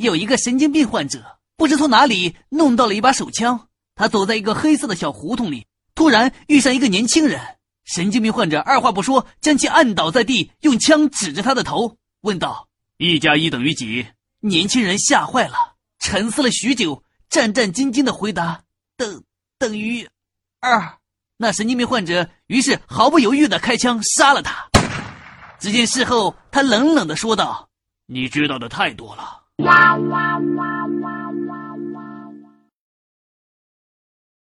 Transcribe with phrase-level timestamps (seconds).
[0.00, 3.68] 有一个神经病患者，不知从哪里弄到了一把手枪。
[3.94, 7.38] 他走在一个黑色的小胡同里，突然遇上一个年轻人。
[7.84, 12.66] 神经病患者二话不说，将其按倒在地，用枪指着他的头，问道
[12.96, 14.06] ：“一加一等于几？”
[14.40, 18.62] 年轻人吓坏了，沉思了许久，战战兢兢的回答
[18.96, 19.22] ：“等
[19.58, 20.08] 等于
[20.60, 20.98] 二。”
[21.36, 24.66] 那神经病患者于是毫不犹豫的开枪杀了他。
[25.58, 27.68] 只见事后他冷冷的说道
[28.08, 30.79] ：“你知道的太多了。”啦啦啦